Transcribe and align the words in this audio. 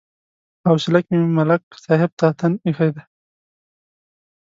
په 0.61 0.67
حوصله 0.71 0.99
کې 1.05 1.13
مې 1.19 1.27
ملک 1.37 1.63
صاحب 1.85 2.11
ته 2.19 2.27
تن 2.39 2.53
ایښی 2.65 2.89
دی. 2.95 3.03